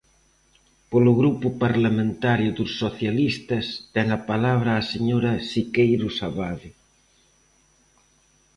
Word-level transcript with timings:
Polo 0.91 1.11
Grupo 1.21 1.47
Parlamentario 1.63 2.49
dos 2.59 2.71
Socialistas, 2.83 3.65
ten 3.93 4.07
a 4.17 4.19
palabra 4.31 4.71
a 4.75 4.87
señora 4.91 5.31
Siqueiros 5.49 6.15
Abade. 6.27 6.69